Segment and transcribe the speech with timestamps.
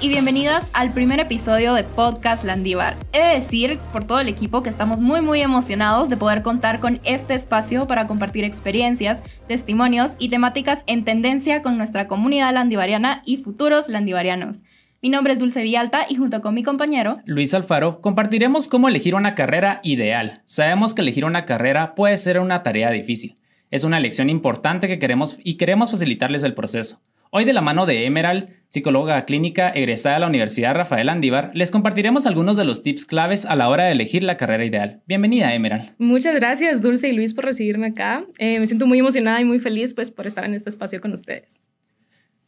[0.00, 2.96] Y bienvenidas al primer episodio de Podcast Landívar.
[3.12, 6.78] He de decir por todo el equipo que estamos muy muy emocionados de poder contar
[6.78, 9.18] con este espacio para compartir experiencias,
[9.48, 14.60] testimonios y temáticas en tendencia con nuestra comunidad landivariana y futuros landivarianos.
[15.02, 19.14] Mi nombre es Dulce Villalta y junto con mi compañero Luis Alfaro compartiremos cómo elegir
[19.14, 20.42] una carrera ideal.
[20.44, 23.36] Sabemos que elegir una carrera puede ser una tarea difícil.
[23.70, 27.00] Es una lección importante que queremos y queremos facilitarles el proceso.
[27.30, 31.70] Hoy de la mano de Emerald, psicóloga clínica egresada de la Universidad Rafael Andívar, les
[31.70, 35.02] compartiremos algunos de los tips claves a la hora de elegir la carrera ideal.
[35.06, 35.90] Bienvenida, Emerald.
[35.98, 38.24] Muchas gracias, Dulce y Luis, por recibirme acá.
[38.38, 41.12] Eh, me siento muy emocionada y muy feliz pues, por estar en este espacio con
[41.12, 41.60] ustedes.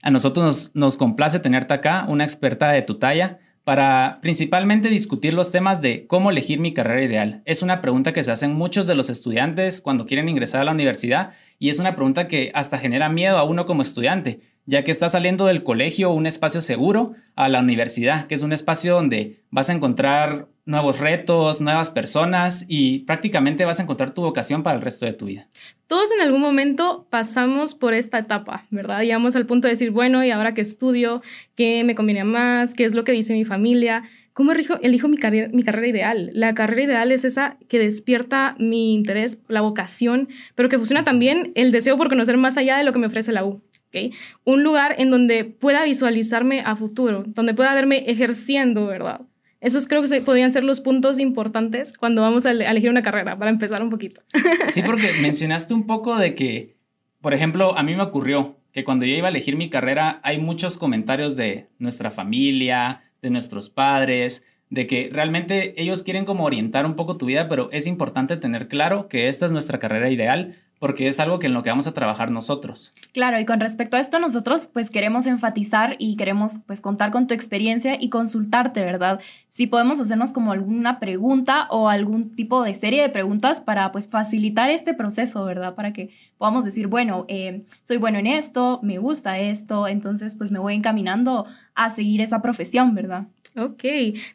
[0.01, 5.35] A nosotros nos, nos complace tenerte acá, una experta de tu talla para principalmente discutir
[5.35, 7.43] los temas de cómo elegir mi carrera ideal.
[7.45, 10.73] Es una pregunta que se hacen muchos de los estudiantes cuando quieren ingresar a la
[10.73, 14.41] universidad y es una pregunta que hasta genera miedo a uno como estudiante,
[14.71, 18.53] ya que está saliendo del colegio un espacio seguro a la universidad, que es un
[18.53, 24.23] espacio donde vas a encontrar nuevos retos, nuevas personas y prácticamente vas a encontrar tu
[24.23, 25.49] vocación para el resto de tu vida.
[25.89, 29.01] Todos en algún momento pasamos por esta etapa, ¿verdad?
[29.01, 31.21] Llegamos al punto de decir, bueno, ¿y ahora qué estudio?
[31.57, 32.75] ¿Qué me conviene más?
[32.75, 34.05] ¿Qué es lo que dice mi familia?
[34.35, 36.31] ¿Cómo elijo, elijo mi, carrera, mi carrera ideal?
[36.33, 41.51] La carrera ideal es esa que despierta mi interés, la vocación, pero que funciona también
[41.57, 43.61] el deseo por conocer más allá de lo que me ofrece la U.
[43.91, 44.13] ¿okay?
[44.45, 49.23] Un lugar en donde pueda visualizarme a futuro, donde pueda verme ejerciendo, ¿verdad?
[49.61, 53.51] Esos creo que podrían ser los puntos importantes cuando vamos a elegir una carrera, para
[53.51, 54.23] empezar un poquito.
[54.67, 56.77] Sí, porque mencionaste un poco de que,
[57.21, 60.39] por ejemplo, a mí me ocurrió que cuando yo iba a elegir mi carrera hay
[60.39, 66.87] muchos comentarios de nuestra familia, de nuestros padres, de que realmente ellos quieren como orientar
[66.87, 70.55] un poco tu vida, pero es importante tener claro que esta es nuestra carrera ideal
[70.81, 72.95] porque es algo que en lo que vamos a trabajar nosotros.
[73.13, 77.27] Claro, y con respecto a esto nosotros pues queremos enfatizar y queremos pues contar con
[77.27, 79.21] tu experiencia y consultarte, ¿verdad?
[79.51, 84.09] Si podemos hacernos como alguna pregunta o algún tipo de serie de preguntas para pues
[84.09, 85.75] facilitar este proceso, ¿verdad?
[85.75, 90.51] Para que podamos decir, bueno, eh, soy bueno en esto, me gusta esto, entonces pues
[90.51, 93.27] me voy encaminando a seguir esa profesión, ¿verdad?
[93.57, 93.83] Ok,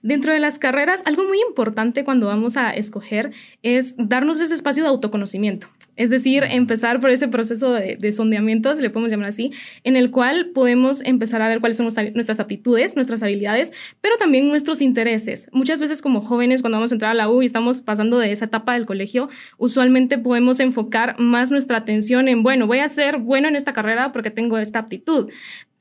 [0.04, 3.32] dentro de las carreras, algo muy importante cuando vamos a escoger
[3.64, 5.68] es darnos ese espacio de autoconocimiento.
[5.96, 9.52] Es decir, empezar por ese proceso de, sondeamiento, si le podemos llamar así,
[9.84, 14.48] en el cual podemos empezar a ver cuáles son nuestras aptitudes, nuestras habilidades, pero también
[14.48, 15.50] nuestros intereses.
[15.52, 18.32] Muchas veces como jóvenes, cuando vamos a entrar a la U y estamos pasando de
[18.32, 23.18] esa etapa del colegio, usualmente podemos enfocar más nuestra atención en, bueno, voy a ser
[23.18, 25.30] bueno en esta carrera porque tengo esta aptitud,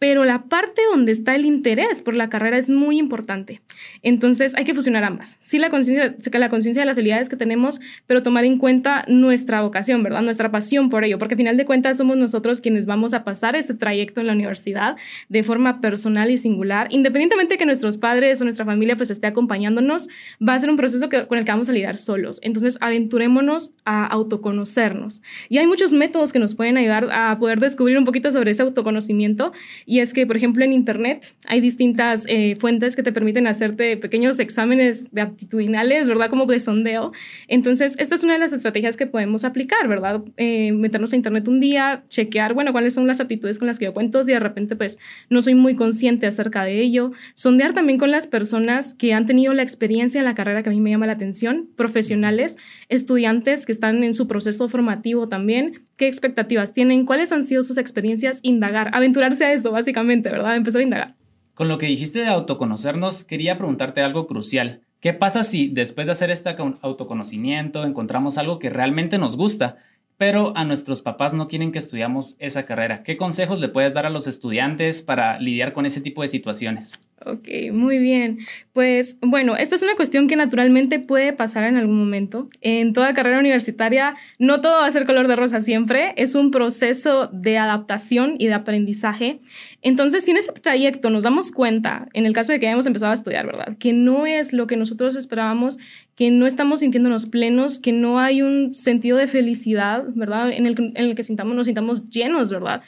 [0.05, 3.63] pero la parte donde está el interés por la carrera es muy importante.
[4.03, 5.39] Entonces hay que fusionar ambas.
[5.41, 10.03] Sí, la conciencia la de las habilidades que tenemos, pero tomar en cuenta nuestra vocación,
[10.03, 10.21] ¿verdad?
[10.21, 13.57] Nuestra pasión por ello, porque al final de cuentas somos nosotros quienes vamos a pasar
[13.57, 14.97] ese trayecto en la universidad
[15.31, 19.27] de forma personal y singular, independientemente de que nuestros padres o nuestra familia pues esté
[19.27, 20.11] acompañándonos,
[20.47, 22.41] va a ser un proceso con el que vamos a lidiar solos.
[22.43, 25.23] Entonces aventurémonos a autoconocernos.
[25.49, 28.61] Y hay muchos métodos que nos pueden ayudar a poder descubrir un poquito sobre ese
[28.61, 29.53] autoconocimiento
[30.01, 34.39] es que, por ejemplo, en Internet hay distintas eh, fuentes que te permiten hacerte pequeños
[34.41, 36.31] exámenes de aptitudinales, ¿verdad?
[36.31, 37.13] Como de sondeo.
[37.49, 40.23] Entonces, esta es una de las estrategias que podemos aplicar, ¿verdad?
[40.37, 43.87] Eh, meternos a Internet un día, chequear, bueno, cuáles son las aptitudes con las que
[43.87, 44.99] yo cuento y de repente, pues,
[45.31, 47.13] no soy muy consciente acerca de ello.
[47.35, 50.73] Sondear también con las personas que han tenido la experiencia en la carrera que a
[50.73, 52.57] mí me llama la atención, profesionales,
[52.89, 57.79] estudiantes que están en su proceso formativo también, qué expectativas tienen, cuáles han sido sus
[57.79, 60.57] experiencias, indagar, aventurarse a eso, básicamente, ¿verdad?
[60.57, 61.15] Empezar a indagar.
[61.53, 64.81] Con lo que dijiste de autoconocernos, quería preguntarte algo crucial.
[65.01, 69.77] ¿Qué pasa si después de hacer este autoconocimiento encontramos algo que realmente nos gusta,
[70.17, 73.03] pero a nuestros papás no quieren que estudiamos esa carrera?
[73.03, 76.99] ¿Qué consejos le puedes dar a los estudiantes para lidiar con ese tipo de situaciones?
[77.27, 78.41] Ok, muy bien.
[78.73, 82.51] Pues bueno, esta es una cuestión que naturalmente puede pasar en algún momento.
[82.61, 86.51] En toda carrera universitaria no todo va a ser color de rosa siempre, es un
[86.51, 89.41] proceso de adaptación y de aprendizaje.
[89.81, 93.13] Entonces, si en ese trayecto nos damos cuenta, en el caso de que hayamos empezado
[93.13, 93.79] a estudiar, ¿verdad?
[93.79, 95.79] Que no es lo que nosotros esperábamos,
[96.17, 100.51] que no estamos sintiéndonos plenos, que no hay un sentido de felicidad, ¿verdad?
[100.51, 102.83] En el, en el que sintamos, nos sintamos llenos, ¿verdad?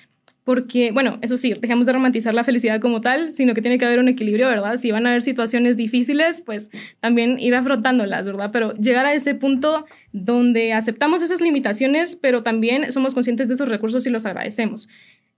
[0.47, 3.85] Porque, bueno, eso sí, dejemos de romantizar la felicidad como tal, sino que tiene que
[3.85, 4.77] haber un equilibrio, ¿verdad?
[4.77, 6.71] Si van a haber situaciones difíciles, pues
[7.01, 8.51] también ir afrontándolas, ¿verdad?
[8.53, 13.69] Pero llegar a ese punto donde aceptamos esas limitaciones, pero también somos conscientes de esos
[13.69, 14.89] recursos y los agradecemos.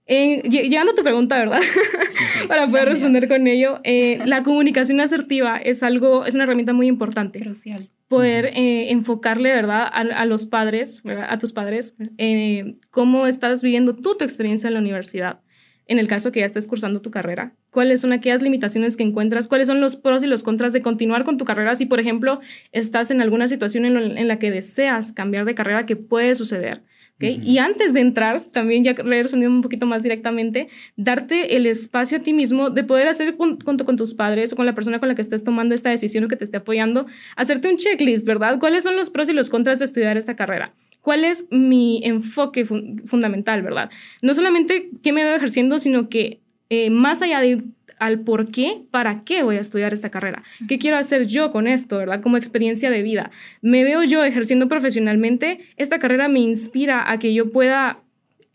[0.07, 1.61] llegando a tu pregunta, ¿verdad?
[2.47, 6.85] Para poder responder con ello, eh, la comunicación asertiva es algo, es una herramienta muy
[6.85, 7.39] importante.
[7.39, 13.95] Crucial poder eh, enfocarle, ¿verdad?, a, los padres, a tus padres, eh, cómo estás viviendo
[13.95, 15.39] tú tu experiencia en la universidad.
[15.85, 17.55] en el caso que ya estés cursando tu carrera?
[17.71, 19.47] ¿Cuáles son aquellas limitaciones que encuentras?
[19.47, 22.41] ¿Cuáles son los pros y los contras de continuar con tu carrera si, por ejemplo,
[22.71, 26.83] estás en alguna situación en, la que deseas cambiar de carrera que puede suceder?
[27.19, 32.21] Y antes de entrar, también ya respondiendo un poquito más directamente, darte el espacio a
[32.21, 35.15] ti mismo de poder hacer junto con tus padres o con la persona con la
[35.15, 38.57] que estés tomando esta decisión o que te esté apoyando, hacerte un checklist, ¿verdad?
[38.59, 40.73] ¿Cuáles son los pros y los contras de estudiar esta carrera?
[41.01, 43.89] ¿Cuál es mi enfoque fundamental, verdad?
[44.21, 46.39] No solamente qué me veo ejerciendo, sino que
[46.69, 47.63] eh, más allá de
[47.99, 51.67] al por qué, para qué voy a estudiar esta carrera, qué quiero hacer yo con
[51.67, 52.21] esto, ¿verdad?
[52.21, 53.29] Como experiencia de vida.
[53.61, 55.59] ¿Me veo yo ejerciendo profesionalmente?
[55.75, 57.99] Esta carrera me inspira a que yo pueda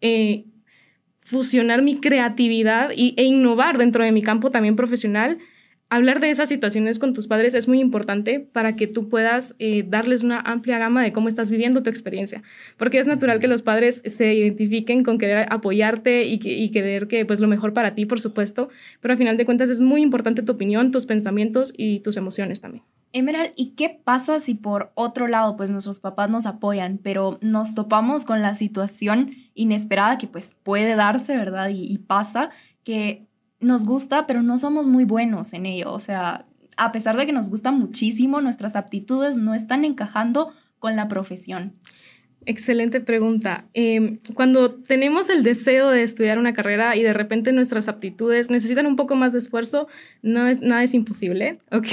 [0.00, 0.44] eh,
[1.20, 5.38] fusionar mi creatividad y, e innovar dentro de mi campo también profesional
[5.90, 9.84] hablar de esas situaciones con tus padres es muy importante para que tú puedas eh,
[9.86, 12.42] darles una amplia gama de cómo estás viviendo tu experiencia,
[12.76, 17.24] porque es natural que los padres se identifiquen con querer apoyarte y, y querer que
[17.26, 18.68] pues lo mejor para ti, por supuesto,
[19.00, 22.60] pero al final de cuentas es muy importante tu opinión, tus pensamientos y tus emociones
[22.60, 22.84] también.
[23.12, 27.74] Emerald, ¿y qué pasa si por otro lado pues nuestros papás nos apoyan, pero nos
[27.74, 31.68] topamos con la situación inesperada que pues puede darse, ¿verdad?
[31.68, 32.50] Y, y pasa
[32.82, 33.28] que
[33.64, 35.92] nos gusta, pero no somos muy buenos en ello.
[35.92, 36.46] O sea,
[36.76, 41.74] a pesar de que nos gusta muchísimo, nuestras aptitudes no están encajando con la profesión.
[42.46, 43.64] Excelente pregunta.
[43.72, 48.86] Em, cuando tenemos el deseo de estudiar una carrera y de repente nuestras aptitudes necesitan
[48.86, 49.88] un poco más de esfuerzo,
[50.20, 51.86] no es, nada es imposible, ¿ok?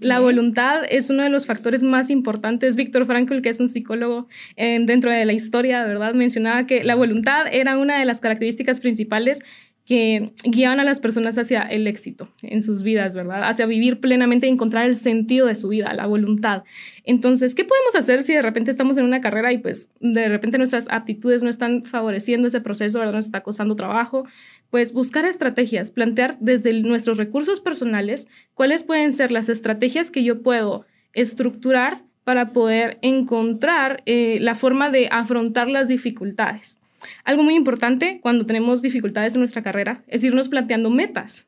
[0.00, 2.76] La voluntad es uno de los factores más importantes.
[2.76, 4.26] Víctor Frankl, que es un psicólogo
[4.56, 6.14] em, dentro de la historia, ¿verdad?
[6.14, 9.42] Mencionaba que la voluntad era una de las características principales
[9.90, 13.42] que guiaban a las personas hacia el éxito en sus vidas, ¿verdad?
[13.42, 16.62] Hacia vivir plenamente y encontrar el sentido de su vida, la voluntad.
[17.02, 20.58] Entonces, ¿qué podemos hacer si de repente estamos en una carrera y pues de repente
[20.58, 23.14] nuestras aptitudes no están favoreciendo ese proceso, ¿verdad?
[23.14, 24.28] Nos está costando trabajo.
[24.70, 30.40] Pues buscar estrategias, plantear desde nuestros recursos personales cuáles pueden ser las estrategias que yo
[30.40, 36.78] puedo estructurar para poder encontrar eh, la forma de afrontar las dificultades.
[37.24, 41.46] Algo muy importante cuando tenemos dificultades en nuestra carrera es irnos planteando metas.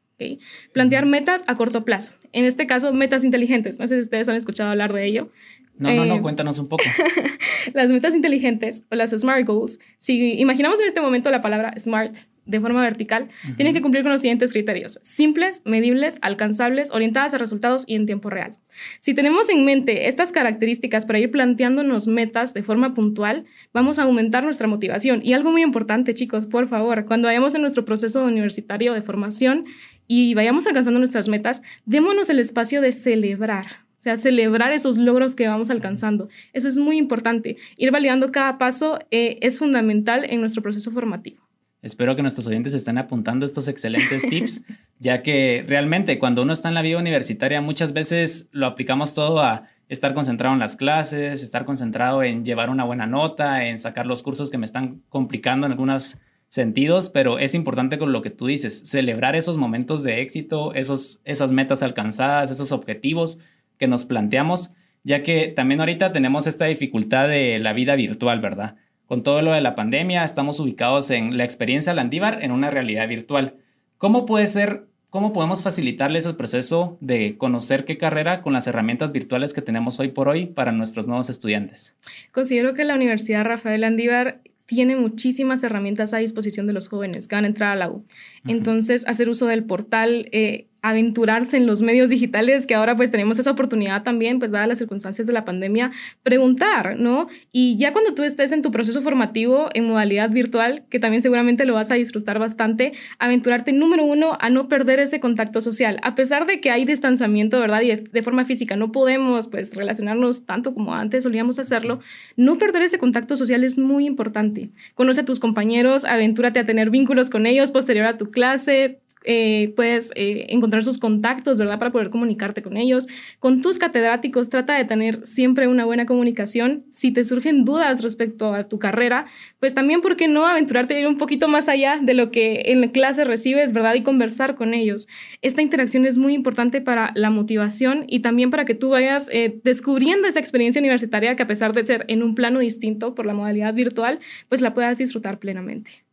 [0.73, 2.13] Plantear metas a corto plazo.
[2.33, 3.79] En este caso, metas inteligentes.
[3.79, 5.31] No sé si ustedes han escuchado hablar de ello.
[5.79, 6.85] No, no, no, eh, cuéntanos un poco.
[7.75, 12.19] las metas inteligentes o las SMART goals, si imaginamos en este momento la palabra SMART,
[12.45, 14.99] de forma vertical, tienen que cumplir con los siguientes criterios.
[15.03, 18.57] Simples, medibles, alcanzables, orientadas a resultados y en tiempo real.
[18.99, 24.03] Si tenemos en mente estas características para ir planteándonos metas de forma puntual, vamos a
[24.03, 25.21] aumentar nuestra motivación.
[25.23, 29.65] Y algo muy importante, chicos, por favor, cuando vayamos en nuestro proceso universitario de formación
[30.07, 33.67] y vayamos alcanzando nuestras metas, démonos el espacio de celebrar.
[33.99, 36.29] O sea, celebrar esos logros que vamos alcanzando.
[36.53, 37.57] Eso es muy importante.
[37.77, 41.52] Ir validando cada paso eh, es fundamental en nuestro proceso formativo.
[41.83, 44.65] Espero que nuestros oyentes estén apuntando estos excelentes tips,
[45.01, 49.43] ya que realmente cuando uno está en la vida universitaria muchas veces lo aplicamos todo
[49.43, 54.07] a estar concentrado en las clases, estar concentrado en llevar una buena nota, en sacar
[54.07, 56.19] los cursos que me están complicando en algunos
[56.49, 61.21] sentidos, pero es importante con lo que tú dices, celebrar esos momentos de éxito, esos,
[61.25, 63.41] esas metas alcanzadas, esos objetivos
[63.79, 64.73] que nos planteamos,
[65.03, 68.77] ya que también ahorita tenemos esta dificultad de la vida virtual, ¿verdad?
[69.13, 73.07] Con todo lo de la pandemia, estamos ubicados en la experiencia Landívar en una realidad
[73.07, 73.57] virtual.
[73.99, 79.13] ¿Cómo puede ser, cómo podemos facilitarles el proceso de conocer qué carrera con las herramientas
[79.13, 81.95] virtuales que tenemos hoy por hoy para nuestros nuevos estudiantes?
[82.33, 87.35] Considero que la Universidad Rafael Landívar tiene muchísimas herramientas a disposición de los jóvenes que
[87.35, 88.07] van a entrar a la U.
[88.47, 93.39] Entonces, hacer uso del portal eh, aventurarse en los medios digitales, que ahora pues tenemos
[93.39, 95.93] esa oportunidad también, pues dadas las circunstancias de la pandemia,
[96.25, 97.29] preguntar, ¿no?
[97.53, 101.65] Y ya cuando tú estés en tu proceso formativo en modalidad virtual, que también seguramente
[101.65, 105.99] lo vas a disfrutar bastante, aventurarte número uno a no perder ese contacto social.
[106.03, 107.83] A pesar de que hay distanciamiento, ¿verdad?
[107.83, 112.01] Y de, forma física no podemos pues relacionarnos tanto como antes solíamos hacerlo,
[112.37, 114.71] no perder ese contacto social es muy importante.
[114.95, 119.73] Conoce a tus compañeros, aventúrate a tener vínculos con ellos posterior a tu clase, eh,
[119.77, 121.79] puedes eh, encontrar sus contactos, ¿verdad?
[121.79, 123.09] Para poder comunicarte con ellos.
[123.39, 126.85] Con tus catedráticos, trata de tener siempre una buena comunicación.
[126.91, 129.27] Si te surgen dudas respecto a tu carrera,
[129.61, 132.63] pues también, ¿por qué no aventurarte a ir un poquito más allá de lo que
[132.67, 133.95] en la clase recibes, ¿verdad?
[133.95, 135.09] Y conversar con ellos.
[135.41, 139.61] Esta interacción es muy importante para la motivación y también para que tú vayas eh,
[139.65, 143.35] descubriendo esa experiencia universitaria que a pesar de ser en un plano distinto por la
[143.35, 146.05] modalidad virtual, pues la puedas disfrutar plenamente.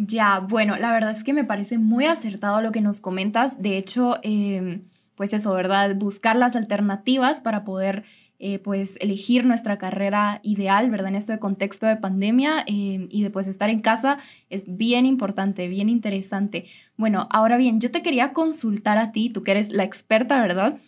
[0.00, 3.60] Ya, bueno, la verdad es que me parece muy acertado lo que nos comentas.
[3.60, 4.84] De hecho, em,
[5.16, 5.96] pues eso, ¿verdad?
[5.96, 8.04] Buscar las alternativas para poder
[8.38, 11.08] eh, pues elegir nuestra carrera ideal, ¿verdad?
[11.08, 14.18] En este contexto de pandemia eh, y de pues estar en casa
[14.50, 16.66] es bien importante, bien interesante.
[16.96, 20.78] Bueno, ahora bien, yo te quería consultar a ti, tú que eres la experta, ¿verdad?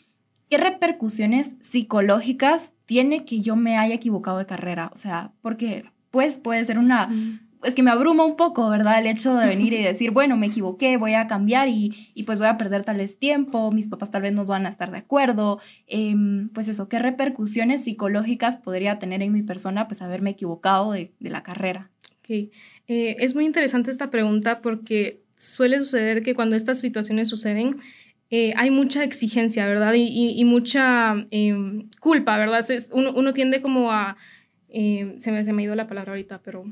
[0.48, 4.92] ¿Qué repercusiones psicológicas tiene que yo me haya equivocado de carrera?
[4.94, 7.10] O sea, porque pues puede ser una
[7.62, 8.98] es que me abruma un poco, ¿verdad?
[8.98, 12.38] El hecho de venir y decir, bueno, me equivoqué, voy a cambiar y, y pues
[12.38, 14.98] voy a perder tal vez tiempo, mis papás tal vez no van a estar de
[14.98, 15.60] acuerdo.
[15.86, 21.12] Em, pues eso, ¿qué repercusiones psicológicas podría tener en mi persona pues haberme equivocado de,
[21.20, 21.90] de la carrera?
[22.20, 27.80] Ok, eh, es muy interesante esta pregunta porque suele suceder que cuando estas situaciones suceden,
[28.30, 29.94] eh, hay mucha exigencia, ¿verdad?
[29.94, 31.54] Y, y, y mucha eh,
[31.98, 32.68] culpa, ¿verdad?
[32.70, 34.16] Es, uno, uno, tiende como a...
[34.68, 36.64] Eh, se, me, se me ha ido la palabra ahorita, pero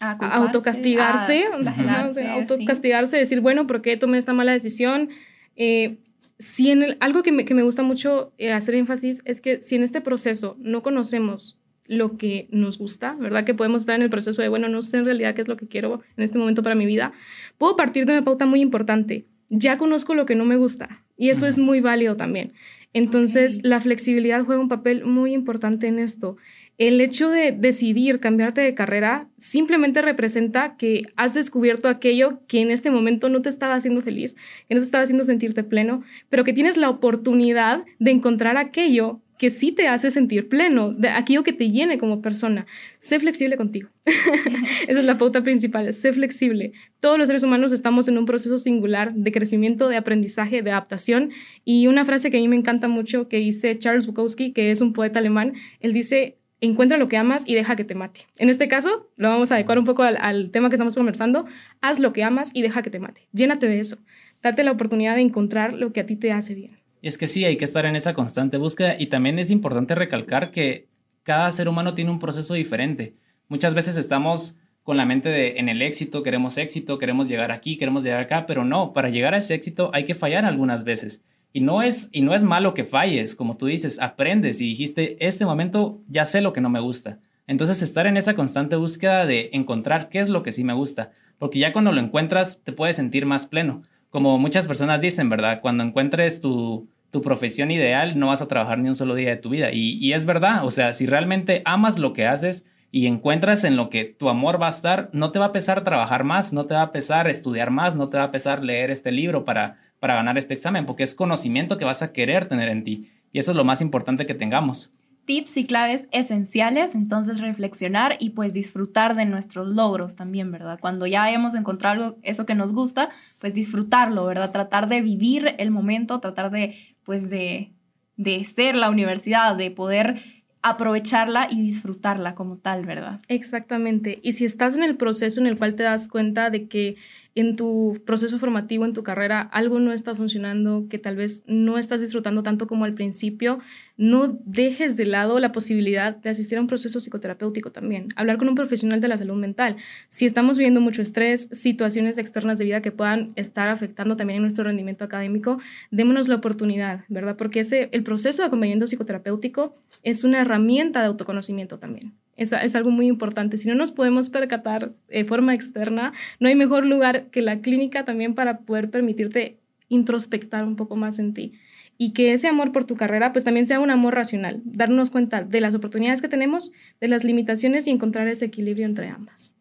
[0.00, 2.30] a, autocastigarse, a, ¿no?
[2.32, 3.20] autocastigarse, sí.
[3.20, 5.08] decir, bueno, ¿por qué tomé esta mala decisión?
[5.56, 5.98] Eh,
[6.38, 9.62] si en el, algo que me, que me, gusta mucho eh, hacer énfasis es que
[9.62, 13.44] si en este proceso no conocemos lo que nos gusta, ¿verdad?
[13.44, 15.56] Que podemos estar en el proceso de, bueno, no sé en realidad qué es lo
[15.56, 17.12] que quiero en este momento para mi vida,
[17.58, 19.26] puedo partir de una pauta muy importante.
[19.48, 21.50] Ya conozco lo que no me gusta y eso uh -huh.
[21.50, 22.52] es muy válido también.
[22.92, 23.70] Entonces, okay.
[23.70, 26.36] la flexibilidad juega un papel muy importante en esto
[26.78, 32.70] el hecho de decidir cambiarte de carrera simplemente representa que has descubierto aquello que en
[32.70, 34.36] este momento no te estaba haciendo feliz,
[34.68, 39.22] que no te estaba haciendo sentirte pleno, pero que tienes la oportunidad de encontrar aquello
[39.38, 42.66] que sí te hace sentir pleno, de aquello que te llene como persona.
[42.98, 43.90] Sé flexible contigo.
[44.88, 46.72] Esa es la pauta principal, sé flexible.
[47.00, 51.32] Todos los seres humanos estamos en un proceso singular de crecimiento, de aprendizaje, de adaptación.
[51.64, 54.80] Y una frase que a mí me encanta mucho que dice Charles Bukowski, que es
[54.80, 58.26] un poeta alemán, él dice, encuentra lo que amas y deja que te mate.
[58.38, 61.46] En este caso, lo vamos a adecuar un poco al, tema que estamos conversando,
[61.80, 63.28] haz lo que amas y deja que te mate.
[63.32, 63.98] Llénate de eso.
[64.42, 66.78] Date la oportunidad de encontrar lo que a ti te hace bien.
[67.02, 70.50] Es que sí, hay que estar en esa constante búsqueda y también es importante recalcar
[70.50, 70.88] que
[71.22, 73.14] cada ser humano tiene un proceso diferente.
[73.48, 77.76] Muchas veces estamos con la mente de en el éxito, queremos éxito, queremos llegar aquí,
[77.76, 81.24] queremos llegar acá, pero no, para llegar a ese éxito hay que fallar algunas veces.
[81.56, 85.16] Y no, es, y no es malo que falles, como tú dices, aprendes y dijiste,
[85.26, 87.18] este momento ya sé lo que no me gusta.
[87.46, 91.12] Entonces estar en esa constante búsqueda de encontrar qué es lo que sí me gusta,
[91.38, 93.80] porque ya cuando lo encuentras te puedes sentir más pleno.
[94.10, 95.62] Como muchas personas dicen, ¿verdad?
[95.62, 99.36] Cuando encuentres tu, tu profesión ideal no vas a trabajar ni un solo día de
[99.36, 99.72] tu vida.
[99.72, 103.76] Y, y es verdad, o sea, si realmente amas lo que haces, y encuentras en
[103.76, 106.66] lo que tu amor va a estar, no te va a pesar trabajar más, no
[106.66, 109.76] te va a pesar estudiar más, no te va a pesar leer este libro para,
[110.00, 113.10] para ganar este examen, porque es conocimiento que vas a querer tener en ti.
[113.32, 114.92] Y eso es lo más importante que tengamos.
[115.26, 120.78] Tips y claves esenciales, entonces reflexionar y pues disfrutar de nuestros logros también, ¿verdad?
[120.80, 124.52] Cuando ya hayamos encontrado eso que nos gusta, pues disfrutarlo, ¿verdad?
[124.52, 127.72] Tratar de vivir el momento, tratar de, pues de,
[128.16, 130.22] de ser la universidad, de poder
[130.62, 133.20] aprovecharla y disfrutarla como tal, ¿verdad?
[133.28, 134.18] Exactamente.
[134.22, 136.96] Y si estás en el proceso en el cual te das cuenta de que
[137.36, 141.76] en tu proceso formativo, en tu carrera, algo no está funcionando, que tal vez no
[141.76, 143.58] estás disfrutando tanto como al principio,
[143.98, 148.48] no dejes de lado la posibilidad de asistir a un proceso psicoterapéutico también, hablar con
[148.48, 149.76] un profesional de la salud mental.
[150.08, 154.42] Si estamos viviendo mucho estrés, situaciones externas de vida que puedan estar afectando también en
[154.42, 157.36] nuestro rendimiento académico, démonos la oportunidad, ¿verdad?
[157.36, 157.60] Porque
[157.92, 162.14] el proceso de acompañamiento psicoterapéutico es una herramienta de autoconocimiento también.
[162.36, 163.58] Es, algo muy importante.
[163.58, 168.04] Si no nos podemos percatar de forma externa, no hay mejor lugar que la clínica
[168.04, 171.52] también para poder permitirte introspectar un poco más en ti.
[171.98, 175.42] Y que ese amor por tu carrera pues también sea un amor racional, darnos cuenta
[175.42, 179.54] de las oportunidades que tenemos, de las limitaciones y encontrar ese equilibrio entre ambas.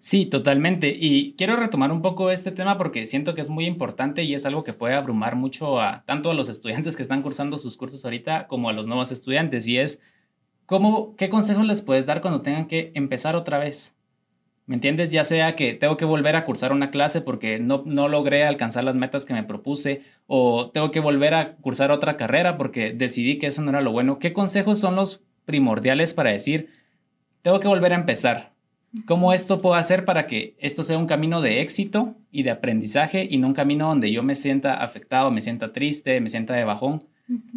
[0.00, 0.96] Sí, totalmente.
[0.98, 4.46] Y quiero retomar un poco este tema porque siento que es muy importante y es
[4.46, 8.04] algo que puede abrumar mucho a tanto a los estudiantes que están cursando sus cursos
[8.06, 9.68] ahorita como a los nuevos estudiantes.
[9.68, 10.00] Y es
[10.70, 13.96] ¿Cómo, ¿Qué consejos les puedes dar cuando tengan que empezar otra vez?
[14.66, 15.10] ¿Me entiendes?
[15.10, 18.84] Ya sea que tengo que volver a cursar una clase porque no, no logré alcanzar
[18.84, 23.36] las metas que me propuse o tengo que volver a cursar otra carrera porque decidí
[23.36, 24.20] que eso no era lo bueno.
[24.20, 26.70] ¿Qué consejos son los primordiales para decir,
[27.42, 28.52] tengo que volver a empezar?
[29.06, 33.26] ¿Cómo esto puedo hacer para que esto sea un camino de éxito y de aprendizaje
[33.28, 36.62] y no un camino donde yo me sienta afectado, me sienta triste, me sienta de
[36.62, 37.08] bajón?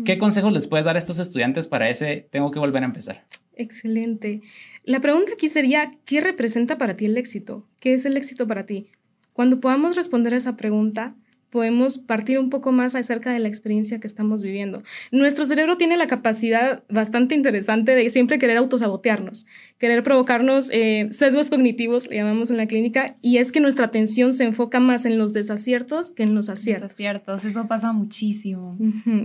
[0.06, 3.24] ¿Qué consejos les puedes dar a estos estudiantes para ese tengo que volver a empezar?
[3.56, 4.42] Excelente.
[4.84, 7.66] La pregunta aquí sería, ¿qué representa para ti el éxito?
[7.80, 8.88] ¿Qué es el éxito para ti?
[9.34, 11.16] Cuando podamos responder a esa pregunta,
[11.54, 14.82] podemos partir un poco más acerca de la experiencia que estamos viviendo.
[15.12, 19.46] Nuestro cerebro tiene la capacidad bastante interesante de siempre querer autosabotearnos,
[19.78, 24.34] querer provocarnos eh, sesgos cognitivos, le llamamos en la clínica, y es que nuestra atención
[24.34, 26.86] se enfoca más en los desaciertos que en los aciertos.
[26.86, 28.76] Los aciertos, eso pasa muchísimo.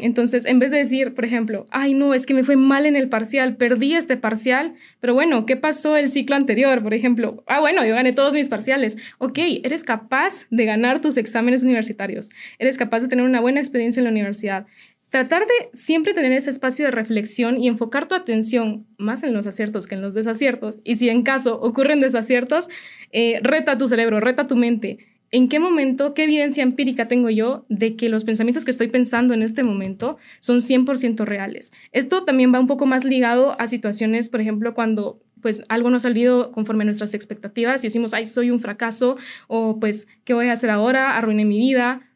[0.02, 2.94] Entonces, en vez de decir, por ejemplo, ay, no, es que me fue mal en
[2.94, 6.82] el parcial, perdí este parcial, pero bueno, ¿qué pasó el ciclo anterior?
[6.82, 8.99] Por ejemplo, ah, bueno, yo gané todos mis parciales.
[9.16, 12.17] Ok, eres capaz de ganar tus exámenes universitarios
[12.58, 14.66] eres capaz de tener una buena experiencia en la universidad.
[15.10, 19.46] Tratar de siempre tener ese espacio de reflexión y enfocar tu atención más en los
[19.46, 20.80] aciertos que en los desaciertos.
[20.84, 22.68] Y si en caso ocurren desaciertos,
[23.12, 24.98] eh, reta tu cerebro, reta tu mente.
[25.30, 29.34] ¿En qué momento, qué evidencia empírica tengo yo de que los pensamientos que estoy pensando
[29.34, 31.72] en este momento son 100% reales?
[31.92, 35.98] Esto también va un poco más ligado a situaciones, por ejemplo, cuando pues algo no
[35.98, 40.34] ha salido conforme a nuestras expectativas y decimos, ay, soy un fracaso o pues, ¿qué
[40.34, 41.16] voy a hacer ahora?
[41.16, 42.07] Arruiné mi vida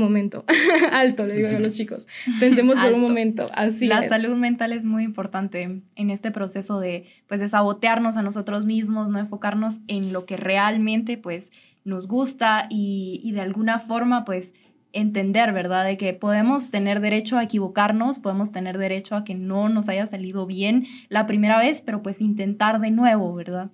[0.00, 0.44] momento,
[0.92, 2.06] alto, le digo a los chicos.
[2.40, 7.06] Pensemos por un momento, así La salud mental es muy importante en este proceso de,
[7.26, 11.50] pues, de sabotearnos a nosotros mismos, no enfocarnos en lo que realmente, pues,
[11.84, 14.54] nos gusta y, y de alguna forma, pues,
[14.96, 15.84] entender, ¿verdad?
[15.84, 20.06] De que podemos tener derecho a equivocarnos, podemos tener derecho a que no nos haya
[20.06, 23.70] salido bien la primera vez, pero pues intentar de nuevo, ¿verdad?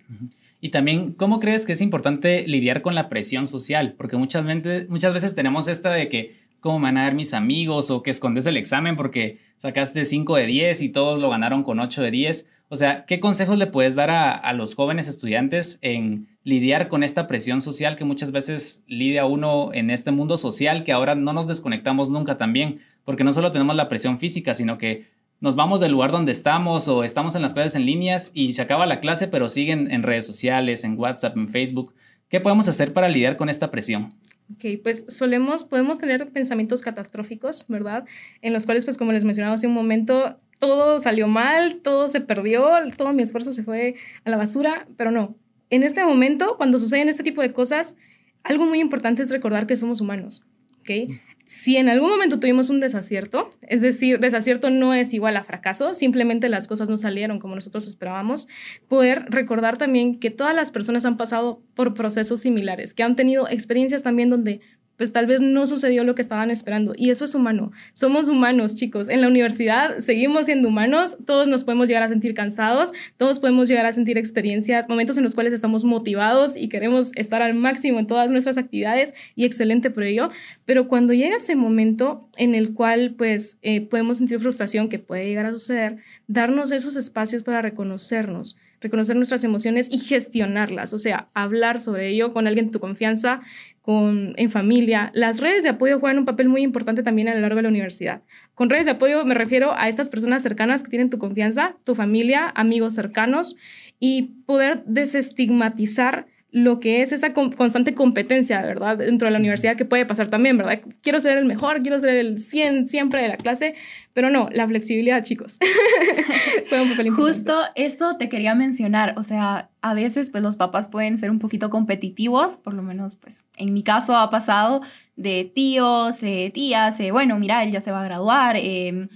[0.60, 3.94] Y también, ¿cómo crees que es importante lidiar con la presión social?
[3.96, 4.44] Porque muchas,
[4.88, 7.90] muchas veces tenemos esta de que, ¿cómo me van a ver mis amigos?
[7.90, 11.80] O que escondes el examen porque sacaste 5 de 10 y todos lo ganaron con
[11.80, 12.48] 8 de 10.
[12.72, 17.26] O sea, ¿qué consejos le puedes dar a, los jóvenes estudiantes en lidiar con esta
[17.26, 21.46] presión social que muchas veces lidia uno en este mundo social que ahora no nos
[21.46, 22.80] desconectamos nunca también?
[23.04, 25.04] Porque no solo tenemos la presión física, sino que
[25.38, 28.62] nos vamos del lugar donde estamos o estamos en las clases en líneas y se
[28.62, 31.92] acaba la clase, pero siguen en redes sociales, en WhatsApp, en Facebook.
[32.30, 34.14] ¿Qué podemos hacer para lidiar con esta presión?
[34.50, 38.06] Ok, pues solemos, podemos tener pensamientos catastróficos, ¿verdad?
[38.40, 42.20] En los cuales, pues como les mencionaba hace un momento, todo salió mal, todo se
[42.20, 45.34] perdió, todo mi esfuerzo se fue a la basura, pero no.
[45.70, 47.96] En este momento, cuando suceden este tipo de cosas,
[48.44, 50.42] algo muy importante es recordar que somos humanos,
[50.78, 51.10] ¿ok?
[51.44, 55.94] si en algún momento tuvimos un desacierto, es decir, desacierto no es igual a fracaso,
[55.94, 58.48] simplemente las cosas no salieron como nosotros esperábamos,
[58.88, 63.48] poder recordar también que todas las personas han pasado por procesos similares, que han tenido
[63.48, 64.60] experiencias también donde
[65.02, 66.92] pues tal vez no sucedió lo que estaban esperando.
[66.96, 67.72] Y eso es humano.
[67.92, 69.08] Somos humanos, chicos.
[69.08, 73.68] En la universidad seguimos siendo humanos, todos nos podemos llegar a sentir cansados, todos podemos
[73.68, 77.98] llegar a sentir experiencias, momentos en los cuales estamos motivados y queremos estar al máximo
[77.98, 80.30] en todas nuestras actividades y excelente por ello.
[80.66, 85.26] Pero cuando llega ese momento en el cual pues eh, podemos sentir frustración, que puede
[85.26, 85.96] llegar a suceder,
[86.28, 92.32] darnos esos espacios para reconocernos reconocer nuestras emociones y gestionarlas, o sea, hablar sobre ello
[92.32, 93.40] con alguien de tu confianza,
[93.80, 95.10] con, en familia.
[95.14, 97.68] Las redes de apoyo juegan un papel muy importante también a lo largo de la
[97.68, 98.22] universidad.
[98.54, 101.94] Con redes de apoyo me refiero a estas personas cercanas que tienen tu confianza, tu
[101.94, 103.56] familia, amigos cercanos
[103.98, 108.98] y poder desestigmatizar lo que es esa constante competencia, ¿verdad?
[108.98, 110.80] Dentro de la universidad que puede pasar también, ¿verdad?
[111.00, 113.74] Quiero ser el mejor, quiero ser el 100 siempre de la clase,
[114.12, 115.58] pero no, la flexibilidad, chicos.
[116.68, 117.38] Fue un papel importante.
[117.38, 121.38] Justo eso te quería mencionar, o sea, a veces pues los papás pueden ser un
[121.38, 124.82] poquito competitivos, por lo menos pues en mi caso ha pasado
[125.16, 129.08] de tíos, eh, tías, eh, bueno, mira, él ya se va a graduar, eh,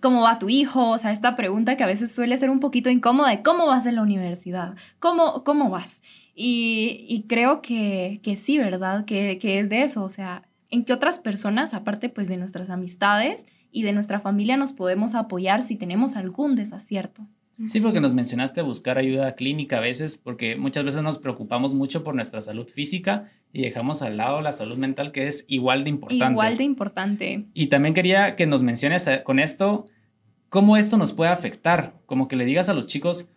[0.00, 0.90] ¿Cómo va tu hijo?
[0.90, 3.84] O sea, esta pregunta que a veces suele ser un poquito incómoda de cómo vas
[3.84, 6.00] en la universidad, cómo, cómo vas.
[6.40, 9.04] Y, creo que, sí, ¿verdad?
[9.04, 12.70] Que, que, es de eso, o sea, en qué otras personas, aparte pues de nuestras
[12.70, 17.26] amistades y de nuestra familia, nos podemos apoyar si tenemos algún desacierto.
[17.66, 22.04] Sí, porque nos mencionaste buscar ayuda clínica a veces, porque muchas veces nos preocupamos mucho
[22.04, 25.90] por nuestra salud física y dejamos al lado la salud mental, que es igual de
[25.90, 26.32] importante.
[26.32, 27.46] Igual de importante.
[27.54, 29.86] Y también quería que nos menciones eh, con esto
[30.48, 33.28] cómo esto nos puede afectar, como que le digas a los chicos,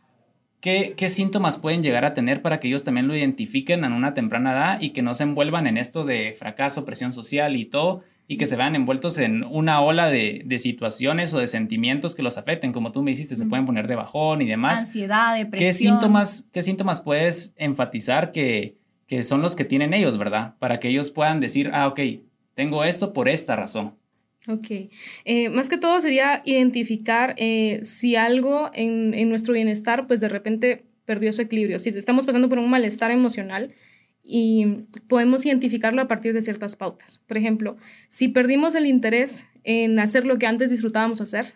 [0.62, 4.52] ¿Qué, síntomas pueden llegar a tener para que ellos también lo identifiquen en una temprana
[4.52, 8.38] edad y que no se envuelvan en esto de fracaso, presión social y todo, y
[8.38, 12.74] que se vean envueltos en una ola de, situaciones o de sentimientos que los afecten,
[12.74, 14.82] como tú me dijiste, se pueden poner de bajón y demás.
[14.82, 15.68] Ansiedad, depresión.
[15.68, 18.76] ¿Qué síntomas, qué síntomas puedes enfatizar que,
[19.08, 20.54] que son los que tienen ellos, verdad?
[20.60, 22.00] Para que ellos puedan decir, ah, ok,
[22.54, 23.96] tengo esto por esta razón.
[24.48, 24.90] Ok.
[25.26, 30.30] Eh, más que todo sería identificar eh, si algo en, en, nuestro bienestar, pues de
[30.30, 31.78] repente perdió su equilibrio.
[31.78, 33.76] Si estamos pasando por un malestar emocional
[34.24, 34.66] y
[35.08, 37.24] podemos identificarlo a partir de ciertas pautas.
[37.28, 37.78] Por ejemplo,
[38.08, 41.54] si perdimos el interés en hacer lo que antes disfrutábamos hacer.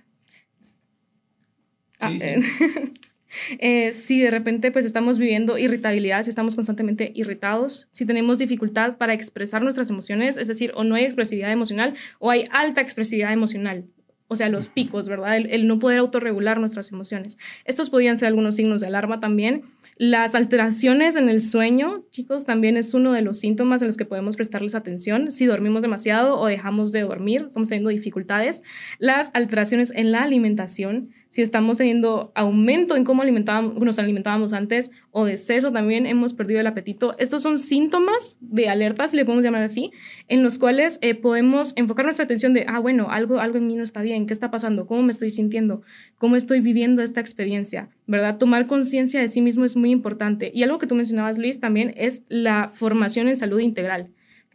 [1.99, 2.33] Sí, ah, sí.
[3.59, 8.97] Eh, si de repente pues estamos viviendo irritabilidad, si estamos constantemente irritados, si tenemos dificultad
[8.97, 13.33] para expresar nuestras emociones, es decir, o no hay expresividad emocional o hay alta expresividad
[13.33, 13.85] emocional.
[14.27, 15.37] O sea, los picos, ¿verdad?
[15.37, 17.37] El, el no poder autorregular nuestras emociones.
[17.63, 19.65] Estos podrían ser algunos signos de alarma también.
[19.97, 24.03] Las alteraciones en el sueño, chicos, también es uno de los síntomas en los que
[24.03, 25.31] podemos prestarles atención.
[25.31, 28.61] Si dormimos demasiado o dejamos de dormir, estamos teniendo dificultades.
[28.99, 34.93] Las alteraciones en la alimentación, si estamos teniendo aumento en cómo alimentábamos, nos alimentábamos antes
[35.11, 37.13] o deceso también, hemos perdido el apetito.
[37.17, 39.91] Estos son síntomas de alerta, si le podemos llamar así,
[40.29, 43.75] en los cuales eh, podemos enfocar nuestra atención de, ah, bueno, algo, algo en mí
[43.75, 44.87] no está bien, ¿qué está pasando?
[44.87, 45.81] ¿Cómo me estoy sintiendo?
[46.17, 47.89] ¿Cómo estoy viviendo esta experiencia?
[48.07, 48.37] ¿Verdad?
[48.37, 50.53] Tomar conciencia de sí mismo es muy importante.
[50.55, 54.07] Y algo que tú mencionabas, Luis, también es la formación en salud integral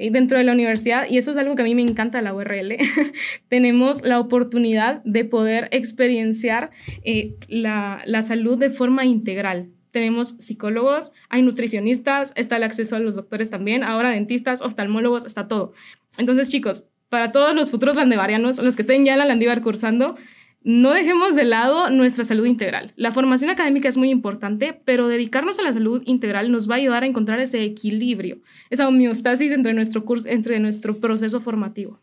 [0.08, 2.78] dentro de la universidad, y eso es algo que a mí me encanta la URL,
[3.48, 6.70] tenemos la oportunidad de poder experienciar
[7.04, 9.68] eh, la, la salud de forma integral.
[9.90, 15.48] Tenemos psicólogos, hay nutricionistas, está el acceso a los doctores también, ahora dentistas, oftalmólogos, está
[15.48, 15.74] todo.
[16.16, 20.16] Entonces, chicos, para todos los futuros landivarianos, los que estén ya en la Landívar cursando,
[20.62, 22.92] no dejemos de lado nuestra salud integral.
[22.96, 26.78] La formación académica es muy importante, pero dedicarnos a la salud integral nos va a
[26.78, 31.98] ayudar a encontrar ese equilibrio, esa homeostasis entre nuestro curso, entre nuestro proceso formativo.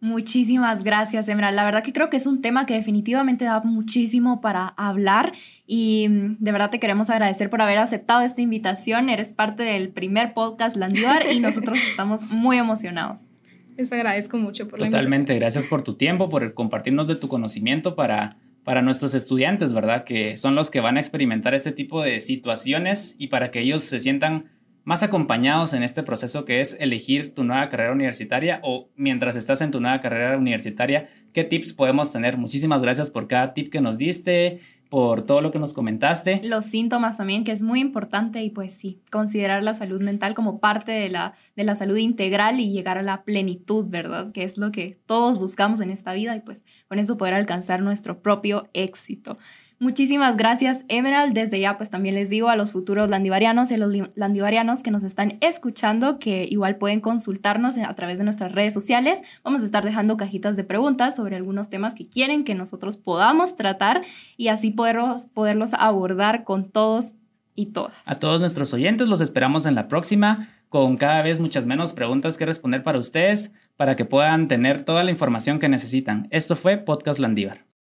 [0.00, 1.56] Muchísimas gracias, Emerald.
[1.56, 5.32] La verdad que creo que es un tema que definitivamente da muchísimo para hablar
[5.66, 9.08] y mm, de verdad te queremos agradecer por haber aceptado esta invitación.
[9.08, 13.30] Eres parte del primer podcast Landívar y nosotros estamos muy emocionados.
[13.76, 18.36] Les agradezco mucho por Totalmente, gracias por tu tiempo, por compartirnos de tu conocimiento para,
[18.64, 20.04] para nuestros estudiantes, ¿verdad?
[20.04, 23.82] Que son los que van a experimentar este tipo de situaciones y para que ellos
[23.82, 24.50] se sientan
[24.86, 29.60] más acompañados en este proceso que es elegir tu nueva carrera universitaria o mientras estás
[29.60, 32.38] en tu nueva carrera universitaria, qué tips podemos tener.
[32.38, 36.40] Muchísimas gracias por cada tip que nos diste, por todo lo que nos comentaste.
[36.44, 40.60] Los síntomas también, que es muy importante y pues sí, considerar la salud mental como
[40.60, 44.32] parte de la, de la salud integral y llegar a la plenitud, ¿verdad?
[44.32, 47.82] Que es lo que todos buscamos en esta vida y pues con eso poder alcanzar
[47.82, 49.38] nuestro propio éxito.
[49.78, 51.34] Muchísimas gracias, Emerald.
[51.34, 54.90] Desde ya, pues también les digo a los futuros landivarianos y a los landivarianos que
[54.90, 59.20] nos están escuchando que igual pueden consultarnos a través de nuestras redes sociales.
[59.44, 63.56] Vamos a estar dejando cajitas de preguntas sobre algunos temas que quieren que nosotros podamos
[63.56, 64.02] tratar
[64.38, 67.16] y así poderlos, poderlos abordar con todos
[67.54, 67.92] y todas.
[68.06, 72.38] A todos nuestros oyentes los esperamos en la próxima con cada vez muchas menos preguntas
[72.38, 76.28] que responder para ustedes para que puedan tener toda la información que necesitan.
[76.30, 77.65] Esto fue Podcast Landívar.